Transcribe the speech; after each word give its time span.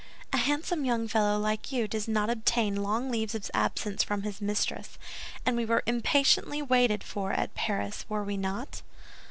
"A 0.33 0.37
handsome 0.37 0.83
young 0.83 1.07
fellow 1.07 1.37
like 1.39 1.71
you 1.71 1.87
does 1.87 2.07
not 2.07 2.31
obtain 2.31 2.75
long 2.81 3.11
leaves 3.11 3.35
of 3.35 3.51
absence 3.53 4.01
from 4.03 4.23
his 4.23 4.41
mistress; 4.41 4.97
and 5.45 5.55
we 5.55 5.63
were 5.63 5.83
impatiently 5.85 6.59
waited 6.59 7.03
for 7.03 7.33
at 7.33 7.53
Paris, 7.53 8.07
were 8.09 8.23
we 8.23 8.35
not?" 8.35 8.81